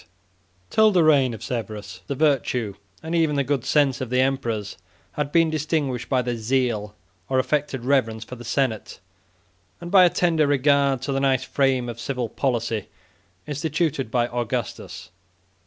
[0.71, 4.75] ]Till the reign of Severus, the virtue and even the good sense of the emperors
[5.11, 6.95] had been distinguished by their zeal
[7.29, 8.99] or affected reverence for the senate,
[9.79, 12.89] and by a tender regard to the nice frame of civil policy
[13.45, 15.11] instituted by Augustus.